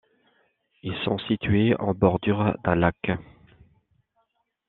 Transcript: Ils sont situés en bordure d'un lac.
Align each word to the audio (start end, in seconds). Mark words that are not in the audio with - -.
Ils 0.81 0.97
sont 1.05 1.19
situés 1.27 1.75
en 1.79 1.93
bordure 1.93 2.57
d'un 2.63 2.73
lac. 2.73 3.11